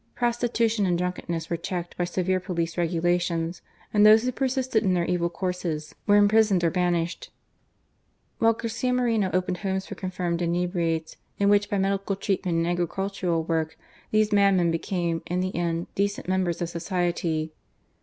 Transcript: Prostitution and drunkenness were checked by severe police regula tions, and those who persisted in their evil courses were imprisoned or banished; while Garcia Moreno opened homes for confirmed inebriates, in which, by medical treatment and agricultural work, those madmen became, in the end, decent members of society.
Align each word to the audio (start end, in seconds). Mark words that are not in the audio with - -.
Prostitution 0.15 0.87
and 0.87 0.97
drunkenness 0.97 1.47
were 1.51 1.57
checked 1.57 1.95
by 1.95 2.05
severe 2.05 2.39
police 2.39 2.75
regula 2.75 3.19
tions, 3.19 3.61
and 3.93 4.03
those 4.03 4.23
who 4.23 4.31
persisted 4.31 4.81
in 4.83 4.95
their 4.95 5.05
evil 5.05 5.29
courses 5.29 5.93
were 6.07 6.15
imprisoned 6.15 6.63
or 6.63 6.71
banished; 6.71 7.29
while 8.39 8.53
Garcia 8.53 8.93
Moreno 8.93 9.29
opened 9.31 9.57
homes 9.57 9.85
for 9.85 9.93
confirmed 9.93 10.41
inebriates, 10.41 11.17
in 11.37 11.49
which, 11.49 11.69
by 11.69 11.77
medical 11.77 12.15
treatment 12.15 12.57
and 12.57 12.65
agricultural 12.67 13.43
work, 13.43 13.77
those 14.11 14.31
madmen 14.31 14.71
became, 14.71 15.21
in 15.27 15.39
the 15.39 15.55
end, 15.55 15.85
decent 15.93 16.27
members 16.27 16.63
of 16.63 16.69
society. 16.69 17.53